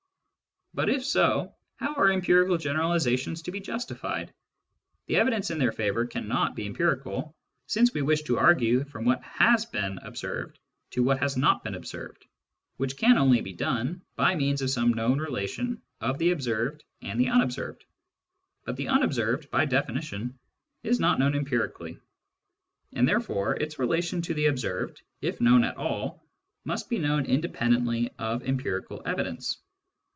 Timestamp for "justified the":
3.59-5.17